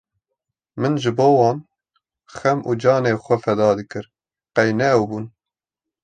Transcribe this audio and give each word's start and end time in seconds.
min 0.79 0.93
ji 1.01 1.11
bo 1.17 1.27
wan 1.39 1.57
xew 2.37 2.57
û 2.69 2.71
canê 2.81 3.13
xwe 3.23 3.35
feda 3.43 3.69
dikir 3.79 4.05
qey 4.55 4.69
ne 4.79 4.87
ew 4.97 5.03
bûn. 5.09 5.25